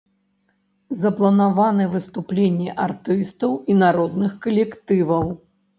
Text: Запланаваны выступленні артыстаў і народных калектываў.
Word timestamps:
Запланаваны 1.01 1.85
выступленні 1.93 2.69
артыстаў 2.89 3.51
і 3.73 3.81
народных 3.87 4.31
калектываў. 4.49 5.25